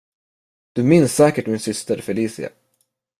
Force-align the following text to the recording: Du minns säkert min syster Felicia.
Du 0.73 0.83
minns 0.83 1.15
säkert 1.15 1.45
min 1.47 1.59
syster 1.59 2.01
Felicia. 2.01 2.49